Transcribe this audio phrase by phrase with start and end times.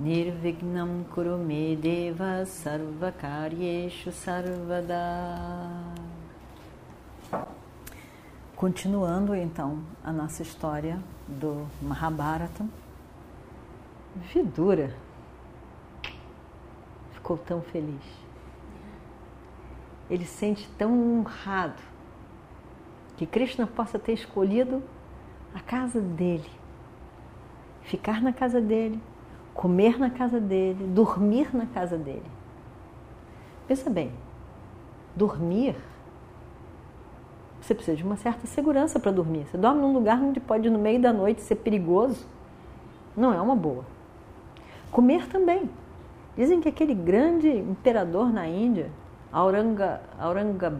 [0.00, 4.96] Nirvignam Kurume Deva Sarvakaryeshu Sarvada
[8.56, 12.66] Continuando então a nossa história do Mahabharata,
[14.32, 14.96] Vidura
[17.12, 18.02] ficou tão feliz.
[20.08, 21.82] Ele sente tão honrado
[23.18, 24.82] que Krishna possa ter escolhido
[25.54, 26.50] a casa dele,
[27.82, 28.98] ficar na casa dele,
[29.54, 32.30] comer na casa dele, dormir na casa dele.
[33.66, 34.12] Pensa bem,
[35.14, 35.76] dormir,
[37.60, 39.46] você precisa de uma certa segurança para dormir.
[39.46, 42.26] Você dorme num lugar onde pode no meio da noite ser perigoso,
[43.16, 43.84] não é uma boa.
[44.90, 45.70] Comer também.
[46.36, 48.90] Dizem que aquele grande imperador na Índia,
[49.32, 50.72] Auranga, Auranga,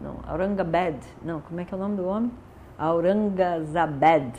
[0.00, 2.30] não, Aurangabad, não, como é que é o nome do homem?
[2.78, 4.32] Aurangazabad.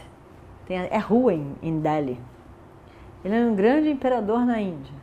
[0.65, 2.19] Tem, é rua em, em Delhi.
[3.25, 4.93] Ele era um grande imperador na Índia,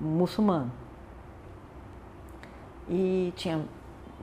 [0.00, 0.72] muçulmano.
[2.88, 3.64] E tinha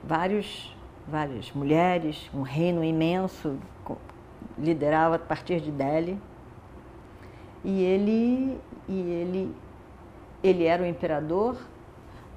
[0.04, 0.76] vários,
[1.08, 3.56] várias mulheres, um reino imenso,
[4.58, 6.20] liderava a partir de Delhi.
[7.64, 9.56] E ele, e ele,
[10.44, 11.56] ele era o imperador,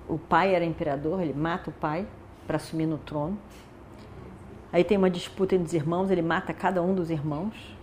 [0.07, 2.07] o pai era imperador, ele mata o pai
[2.47, 3.37] para assumir no trono.
[4.71, 7.77] Aí tem uma disputa entre os irmãos, ele mata cada um dos irmãos.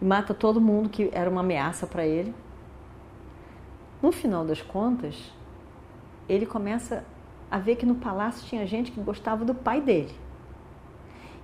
[0.00, 2.34] E mata todo mundo que era uma ameaça para ele.
[4.02, 5.32] No final das contas,
[6.28, 7.04] ele começa
[7.50, 10.14] a ver que no palácio tinha gente que gostava do pai dele.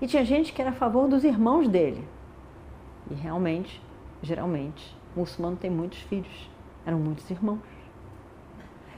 [0.00, 2.06] E tinha gente que era a favor dos irmãos dele.
[3.10, 3.80] E realmente,
[4.22, 6.50] geralmente, o muçulmano tem muitos filhos.
[6.84, 7.60] Eram muitos irmãos.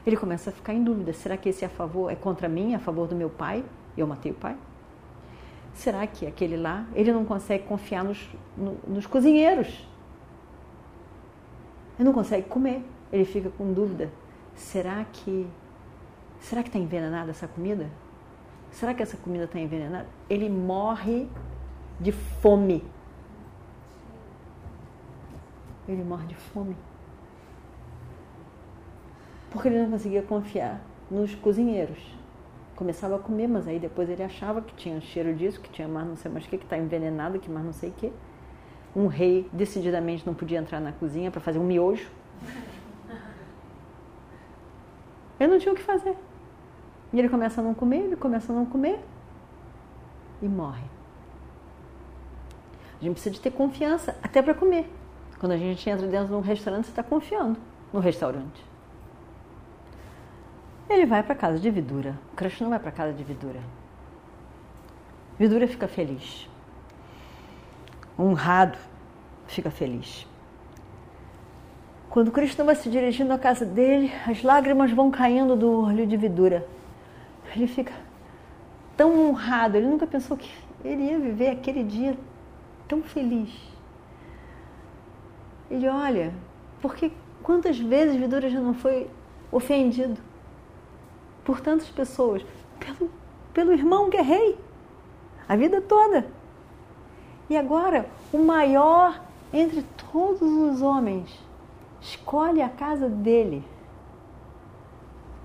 [0.05, 2.73] Ele começa a ficar em dúvida: será que esse é a favor, é contra mim,
[2.73, 3.63] é a favor do meu pai?
[3.97, 4.57] Eu matei o pai?
[5.75, 9.85] Será que aquele lá, ele não consegue confiar nos, no, nos cozinheiros?
[11.99, 12.81] Ele não consegue comer.
[13.11, 14.09] Ele fica com dúvida:
[14.55, 15.47] será que
[16.39, 17.89] será que está envenenada essa comida?
[18.71, 20.07] Será que essa comida está envenenada?
[20.29, 21.27] Ele morre
[21.99, 22.83] de fome.
[25.87, 26.75] Ele morre de fome.
[29.51, 30.81] Porque ele não conseguia confiar
[31.11, 32.15] nos cozinheiros.
[32.75, 36.07] Começava a comer, mas aí depois ele achava que tinha cheiro disso, que tinha mais
[36.07, 38.11] não sei mais o que, que está envenenado, que mais não sei o que.
[38.95, 42.09] Um rei decididamente não podia entrar na cozinha para fazer um miojo.
[45.39, 46.17] Ele não tinha o que fazer.
[47.11, 48.99] E ele começa a não comer, ele começa a não comer
[50.41, 50.83] e morre.
[52.99, 54.89] A gente precisa de ter confiança até para comer.
[55.39, 57.57] Quando a gente entra dentro de um restaurante, você está confiando
[57.91, 58.74] no restaurante.
[60.89, 62.15] Ele vai para casa de Vidura.
[62.31, 63.59] O Krishna não vai para casa de Vidura.
[65.37, 66.47] Vidura fica feliz.
[68.17, 68.77] Honrado,
[69.47, 70.27] fica feliz.
[72.09, 76.15] Quando Krishna vai se dirigindo à casa dele, as lágrimas vão caindo do olho de
[76.15, 76.65] Vidura.
[77.55, 77.93] Ele fica
[78.95, 80.49] tão honrado, ele nunca pensou que
[80.83, 82.15] ele ia viver aquele dia
[82.87, 83.49] tão feliz.
[85.69, 86.31] Ele olha,
[86.79, 89.09] porque quantas vezes Vidura já não foi
[89.51, 90.21] ofendido
[91.45, 92.45] por tantas pessoas,
[92.79, 93.09] pelo,
[93.53, 94.55] pelo irmão que é
[95.47, 96.27] a vida toda.
[97.49, 99.21] E agora, o maior
[99.53, 101.29] entre todos os homens
[102.01, 103.63] escolhe a casa dele.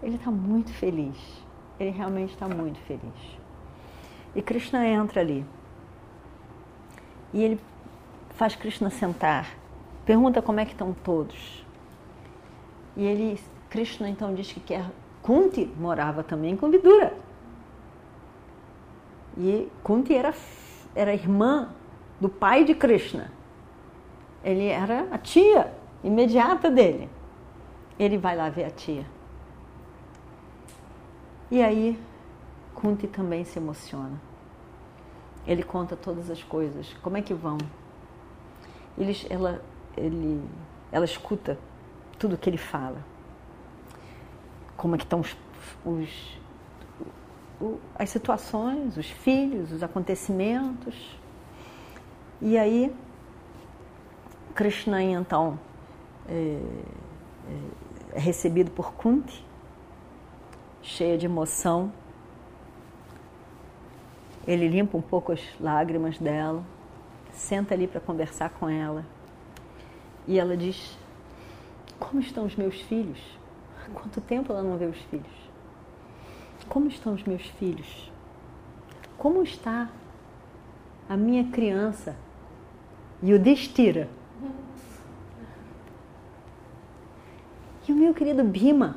[0.02, 1.16] Ele está muito feliz.
[1.78, 3.38] Ele realmente está muito feliz.
[4.34, 5.44] E Krishna entra ali.
[7.32, 7.60] E ele
[8.30, 9.46] faz Krishna sentar.
[10.04, 11.64] Pergunta como é que estão todos.
[12.96, 13.38] E ele,
[13.68, 14.86] Krishna então diz que quer.
[15.22, 17.14] Kunti morava também com Vidura.
[19.36, 20.34] E Kunti era,
[20.94, 21.70] era irmã
[22.20, 23.30] do pai de Krishna.
[24.42, 25.72] Ele era a tia
[26.02, 27.08] imediata dele.
[27.98, 29.06] Ele vai lá ver a tia.
[31.50, 31.98] E aí,
[32.74, 34.20] Kunti também se emociona.
[35.46, 36.94] Ele conta todas as coisas.
[37.02, 37.58] Como é que vão?
[38.96, 39.62] Ele, ela,
[39.96, 40.42] ele,
[40.92, 41.58] ela escuta
[42.18, 43.04] tudo que ele fala.
[44.80, 45.36] Como é que estão os,
[45.84, 46.40] os,
[47.94, 51.18] as situações, os filhos, os acontecimentos.
[52.40, 52.90] E aí,
[54.54, 55.58] Krishna então
[56.26, 56.32] é,
[58.14, 59.44] é, é recebido por Kunti,
[60.80, 61.92] cheia de emoção.
[64.46, 66.64] Ele limpa um pouco as lágrimas dela,
[67.34, 69.04] senta ali para conversar com ela.
[70.26, 70.96] E ela diz:
[71.98, 73.39] Como estão os meus filhos?
[73.86, 75.50] Há quanto tempo ela não vê os filhos?
[76.68, 78.12] Como estão os meus filhos?
[79.16, 79.88] Como está
[81.08, 82.16] a minha criança?
[83.22, 84.08] E o destira.
[87.88, 88.96] E o meu querido Bima,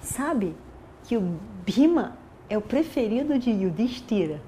[0.00, 0.56] sabe
[1.04, 2.16] que o Bima
[2.48, 4.40] é o preferido de Yudhishthira.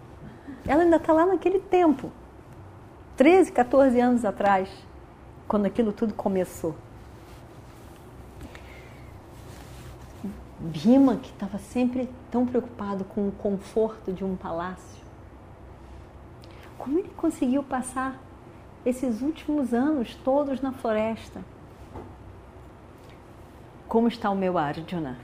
[0.67, 2.11] Ela ainda está lá naquele tempo,
[3.17, 4.69] 13, 14 anos atrás,
[5.47, 6.75] quando aquilo tudo começou.
[10.59, 15.05] Bima, que estava sempre tão preocupado com o conforto de um palácio,
[16.79, 18.19] como ele conseguiu passar
[18.85, 21.43] esses últimos anos todos na floresta?
[23.89, 25.19] Como está o meu Arjuna?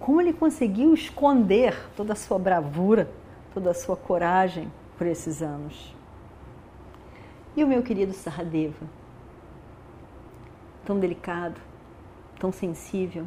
[0.00, 3.10] Como ele conseguiu esconder toda a sua bravura,
[3.54, 5.94] toda a sua coragem por esses anos?
[7.56, 8.86] E o meu querido Saradeva?
[10.84, 11.60] Tão delicado,
[12.38, 13.26] tão sensível.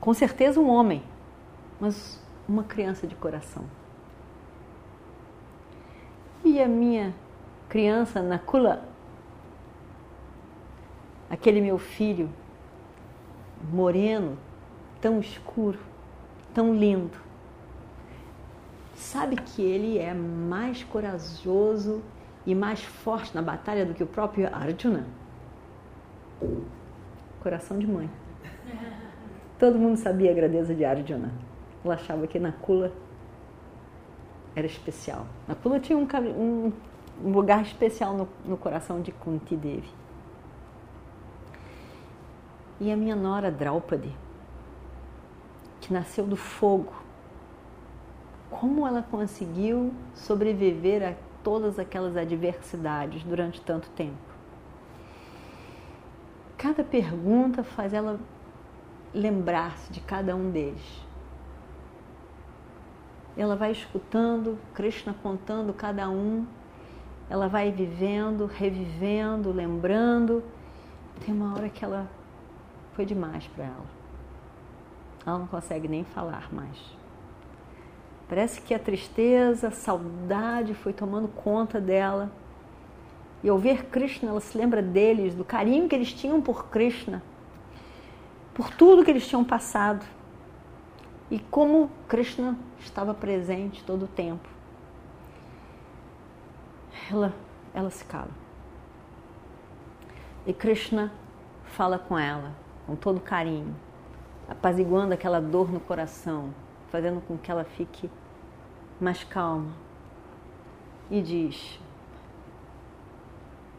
[0.00, 1.02] Com certeza um homem,
[1.78, 2.18] mas
[2.48, 3.64] uma criança de coração.
[6.42, 7.14] E a minha
[7.68, 8.88] criança Nakula
[11.30, 12.28] aquele meu filho
[13.72, 14.36] moreno,
[15.00, 15.78] tão escuro,
[16.52, 17.16] tão lindo.
[18.96, 22.02] Sabe que ele é mais corajoso
[22.44, 25.06] e mais forte na batalha do que o próprio Arjuna?
[27.40, 28.10] Coração de mãe.
[29.60, 31.30] Todo mundo sabia a grandeza de Arjuna.
[31.84, 32.92] Ela achava que Nakula
[34.56, 35.26] era especial.
[35.46, 36.72] Nakula tinha um,
[37.22, 40.00] um lugar especial no, no coração de Kunti Devi
[42.80, 44.10] e a minha nora Draupadi,
[45.80, 46.94] que nasceu do fogo.
[48.50, 51.14] Como ela conseguiu sobreviver a
[51.44, 54.16] todas aquelas adversidades durante tanto tempo?
[56.56, 58.18] Cada pergunta faz ela
[59.14, 60.82] lembrar-se de cada um deles.
[63.36, 66.46] Ela vai escutando Krishna contando cada um,
[67.28, 70.42] ela vai vivendo, revivendo, lembrando.
[71.24, 72.08] Tem uma hora que ela
[72.94, 73.86] foi demais para ela.
[75.24, 76.76] Ela não consegue nem falar mais.
[78.28, 82.30] Parece que a tristeza, a saudade foi tomando conta dela.
[83.42, 87.22] E ao ver Krishna, ela se lembra deles, do carinho que eles tinham por Krishna,
[88.54, 90.04] por tudo que eles tinham passado.
[91.30, 94.48] E como Krishna estava presente todo o tempo.
[97.10, 97.32] Ela,
[97.72, 98.30] ela se cala.
[100.46, 101.12] E Krishna
[101.64, 102.52] fala com ela
[102.90, 103.72] com todo carinho,
[104.48, 106.52] apaziguando aquela dor no coração,
[106.90, 108.10] fazendo com que ela fique
[109.00, 109.72] mais calma.
[111.08, 111.78] E diz: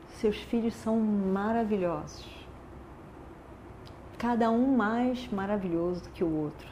[0.07, 2.40] Seus filhos são maravilhosos,
[4.21, 6.67] cada um mais maravilhoso do que o outro.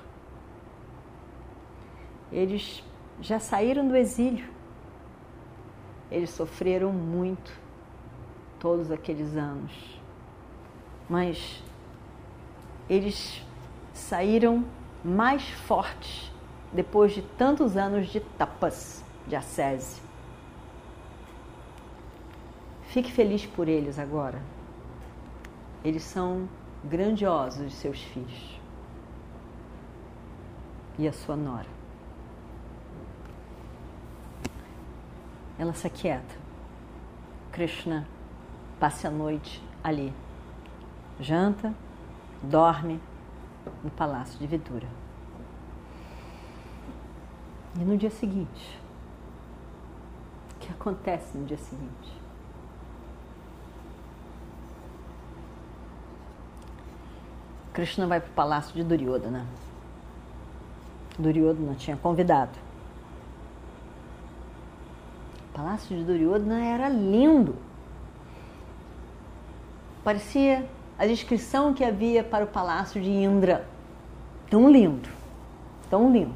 [2.32, 2.84] Eles
[3.20, 4.48] já saíram do exílio,
[6.12, 7.52] eles sofreram muito
[8.60, 10.00] todos aqueles anos,
[11.10, 11.64] mas
[12.88, 13.44] eles
[13.94, 14.64] saíram
[15.04, 16.32] mais fortes
[16.72, 20.00] depois de tantos anos de tapas, de ascese.
[22.90, 24.40] Fique feliz por eles agora.
[25.84, 26.48] Eles são
[26.84, 28.60] grandiosos, seus filhos.
[30.98, 31.68] E a sua nora.
[35.58, 36.36] Ela se aquieta.
[37.52, 38.08] Krishna
[38.80, 40.14] passe a noite ali.
[41.20, 41.74] Janta,
[42.42, 43.00] dorme
[43.84, 44.88] no palácio de Vidura.
[47.76, 48.80] E no dia seguinte,
[50.56, 52.19] o que acontece no dia seguinte?
[57.80, 59.46] Krishna vai para o palácio de Duryodhana.
[61.18, 62.52] Duryodhana tinha convidado.
[65.50, 67.56] O palácio de Duryodhana era lindo.
[70.04, 70.68] Parecia
[70.98, 73.66] a descrição que havia para o palácio de Indra.
[74.50, 75.08] Tão lindo,
[75.90, 76.36] tão lindo.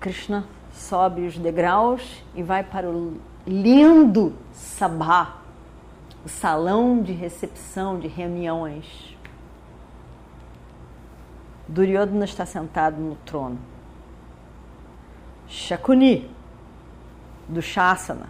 [0.00, 5.37] Krishna sobe os degraus e vai para o lindo sabá,
[6.24, 9.16] o salão de recepção, de reuniões.
[11.66, 13.58] Duryodhana está sentado no trono.
[15.46, 16.30] Shakuni,
[17.48, 18.28] do Shasana,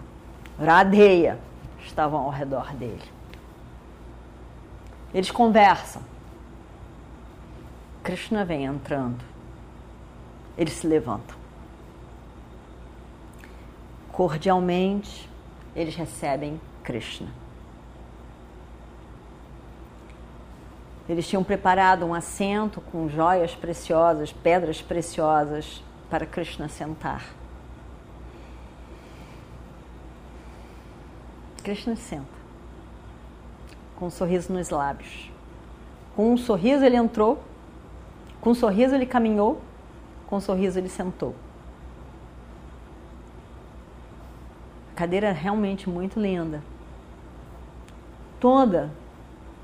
[0.58, 1.38] Radheya,
[1.84, 3.02] estavam ao redor dele.
[5.12, 6.02] Eles conversam.
[8.02, 9.24] Krishna vem entrando.
[10.56, 11.36] Eles se levantam.
[14.12, 15.28] Cordialmente,
[15.74, 17.28] eles recebem Krishna.
[21.08, 27.24] Eles tinham preparado um assento com joias preciosas, pedras preciosas para Krishna sentar.
[31.64, 32.26] Krishna senta,
[33.96, 35.30] com um sorriso nos lábios.
[36.14, 37.42] Com um sorriso ele entrou,
[38.40, 39.60] com um sorriso ele caminhou,
[40.26, 41.34] com um sorriso ele sentou.
[44.92, 46.62] A cadeira é realmente muito linda.
[48.40, 48.90] Toda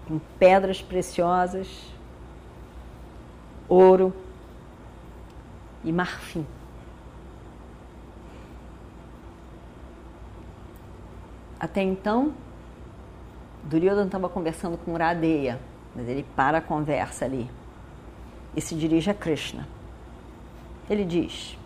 [0.06, 1.68] com pedras preciosas,
[3.68, 4.12] ouro
[5.82, 6.46] e marfim.
[11.58, 12.34] Até então,
[13.64, 15.58] Duryodhana estava conversando com Uradeya,
[15.96, 17.50] mas ele para a conversa ali
[18.54, 19.66] e se dirige a Krishna.
[20.88, 21.58] Ele diz,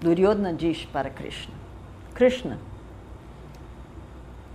[0.00, 1.54] Duryodhana diz para Krishna,
[2.12, 2.58] Krishna,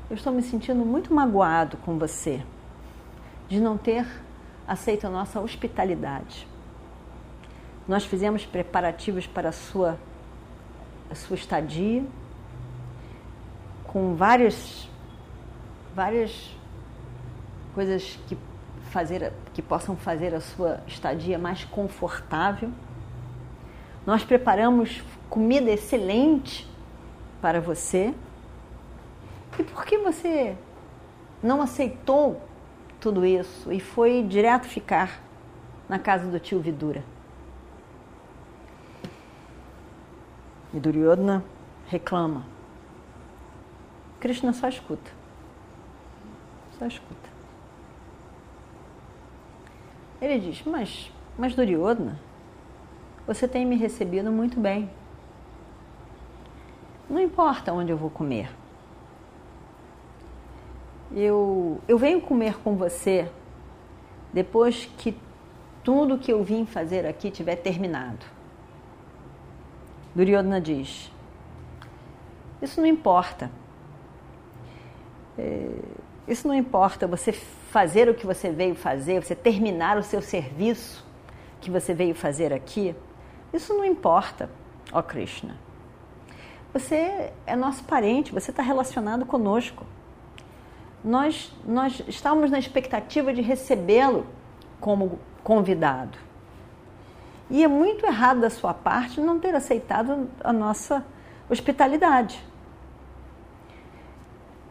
[0.10, 2.44] eu estou me sentindo muito magoado com você
[3.50, 4.06] de não ter
[4.68, 6.48] aceito a nossa hospitalidade.
[7.88, 9.98] Nós fizemos preparativos para a sua,
[11.10, 12.06] a sua estadia,
[13.84, 14.88] com várias,
[15.96, 16.56] várias
[17.74, 18.38] coisas que,
[18.92, 22.70] fazer, que possam fazer a sua estadia mais confortável.
[24.06, 26.70] Nós preparamos comida excelente
[27.42, 28.14] para você.
[29.58, 30.56] E por que você
[31.42, 32.40] não aceitou
[33.00, 35.22] tudo isso e foi direto ficar
[35.88, 37.04] na casa do tio Vidura.
[40.74, 41.44] E Duryodhana
[41.88, 42.46] reclama.
[44.20, 45.12] Krishna só escuta.
[46.78, 47.30] Só escuta.
[50.22, 52.20] Ele diz: Mas, mas Duryodhana,
[53.26, 54.90] você tem me recebido muito bem.
[57.10, 58.52] Não importa onde eu vou comer
[61.22, 63.30] eu, eu venho comer com você
[64.32, 65.18] depois que
[65.84, 68.26] tudo que eu vim fazer aqui tiver terminado.
[70.14, 71.12] Duryodhana diz:
[72.62, 73.50] Isso não importa.
[75.38, 75.70] É,
[76.28, 81.06] isso não importa você fazer o que você veio fazer, você terminar o seu serviço
[81.60, 82.96] que você veio fazer aqui.
[83.52, 84.50] Isso não importa,
[84.92, 85.58] ó Krishna.
[86.72, 89.86] Você é nosso parente, você está relacionado conosco
[91.04, 94.26] nós, nós estávamos na expectativa de recebê-lo
[94.80, 96.18] como convidado.
[97.50, 101.04] E é muito errado da sua parte não ter aceitado a nossa
[101.50, 102.44] hospitalidade.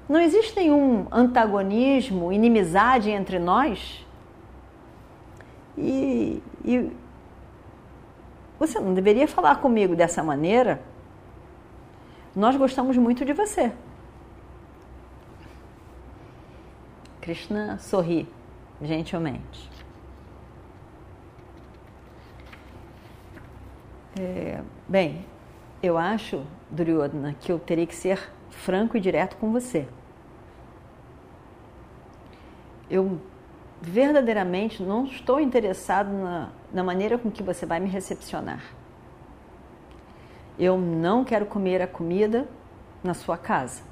[0.09, 4.07] Não existe nenhum antagonismo, inimizade entre nós.
[5.77, 6.91] E, e
[8.59, 10.81] você não deveria falar comigo dessa maneira.
[12.35, 13.73] Nós gostamos muito de você.
[17.29, 18.27] Krishna sorri
[18.81, 19.71] gentilmente.
[24.19, 25.27] É, bem,
[25.83, 29.87] eu acho, Duryodhana, que eu teria que ser franco e direto com você.
[32.89, 33.21] Eu
[33.83, 38.63] verdadeiramente não estou interessado na, na maneira com que você vai me recepcionar.
[40.59, 42.49] Eu não quero comer a comida
[43.05, 43.83] na sua casa,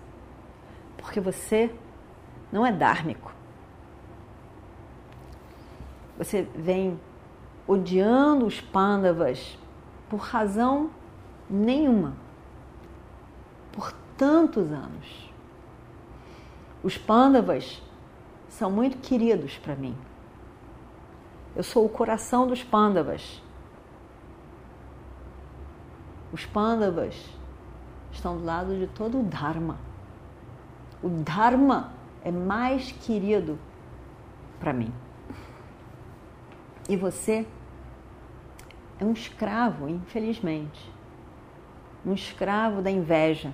[0.97, 1.71] porque você
[2.50, 3.25] não é dármico.
[6.26, 6.99] Você vem
[7.68, 9.56] odiando os pândavas
[10.11, 10.90] por razão
[11.49, 12.14] nenhuma,
[13.71, 15.33] por tantos anos.
[16.83, 17.80] Os pândavas
[18.49, 19.97] são muito queridos para mim.
[21.54, 23.40] Eu sou o coração dos pândavas.
[26.33, 27.14] Os pândavas
[28.11, 29.78] estão do lado de todo o Dharma.
[31.00, 31.92] O Dharma
[32.25, 33.56] é mais querido
[34.59, 34.92] para mim.
[36.88, 37.47] E você
[38.99, 40.93] é um escravo, infelizmente.
[42.05, 43.52] Um escravo da inveja.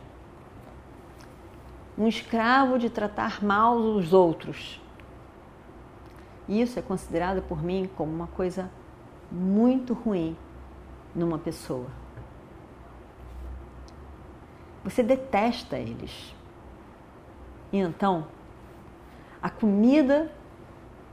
[1.97, 4.81] Um escravo de tratar mal os outros.
[6.49, 8.71] Isso é considerado por mim como uma coisa
[9.31, 10.37] muito ruim
[11.15, 11.87] numa pessoa.
[14.85, 16.35] Você detesta eles.
[17.73, 18.27] E então,
[19.41, 20.31] a comida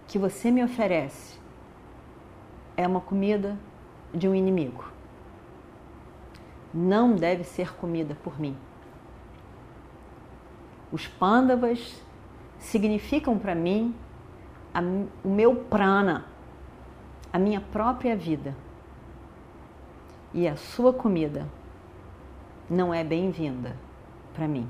[0.08, 1.40] que você me oferece
[2.80, 3.60] é uma comida
[4.14, 4.86] de um inimigo.
[6.74, 8.56] Não deve ser comida por mim.
[10.90, 12.02] Os pândavas
[12.58, 13.94] significam para mim
[14.74, 14.80] a,
[15.26, 16.26] o meu prana,
[17.34, 18.56] a minha própria vida
[20.34, 21.50] e a sua comida
[22.70, 23.76] não é bem-vinda
[24.34, 24.70] para mim.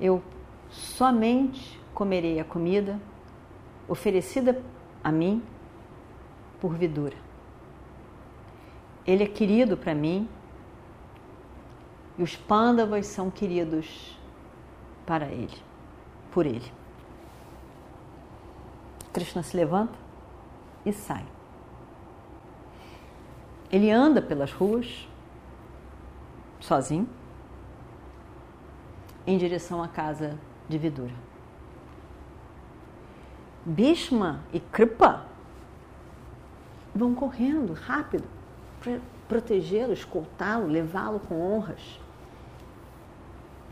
[0.00, 0.20] Eu
[0.70, 2.98] somente comerei a comida
[3.86, 4.60] oferecida
[5.04, 5.40] a mim
[6.64, 7.16] por Vidura.
[9.06, 10.26] Ele é querido para mim
[12.16, 14.18] e os pândavas são queridos
[15.04, 15.58] para ele,
[16.32, 16.72] por ele.
[19.12, 19.92] Krishna se levanta
[20.86, 21.26] e sai.
[23.70, 25.06] Ele anda pelas ruas,
[26.60, 27.06] sozinho,
[29.26, 31.12] em direção à casa de Vidura.
[33.66, 35.33] Bhishma e Kripa
[36.94, 38.24] vão correndo rápido
[38.80, 42.00] para protegê-lo, escoltá-lo, levá-lo com honras.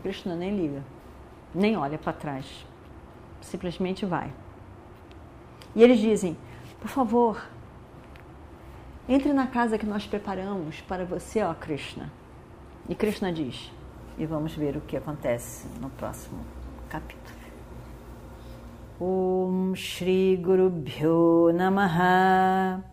[0.01, 0.83] Krishna nem liga,
[1.55, 2.65] nem olha para trás,
[3.41, 4.33] simplesmente vai.
[5.73, 6.37] E eles dizem:
[6.81, 7.41] por favor,
[9.07, 12.11] entre na casa que nós preparamos para você, ó Krishna.
[12.89, 13.71] E Krishna diz,
[14.17, 16.43] e vamos ver o que acontece no próximo
[16.89, 17.33] capítulo.
[18.99, 22.92] Om Shri Guru Bhyo Namaha